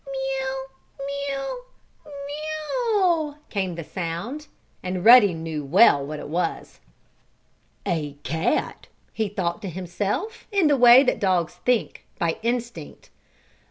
"Mew! 0.11 0.67
Mew! 1.29 1.65
Meaouw!" 2.95 3.35
came 3.51 3.75
the 3.75 3.83
sound, 3.83 4.47
and 4.81 5.05
Ruddy 5.05 5.27
well 5.27 5.35
knew 6.01 6.03
what 6.03 6.17
it 6.19 6.27
was. 6.27 6.79
"A 7.85 8.13
cat!" 8.23 8.87
he 9.13 9.29
thought 9.29 9.61
to 9.61 9.69
himself, 9.69 10.47
in 10.51 10.65
the 10.65 10.75
way 10.75 11.03
that 11.03 11.19
dogs 11.19 11.59
think, 11.65 12.07
by 12.17 12.39
instinct. 12.41 13.11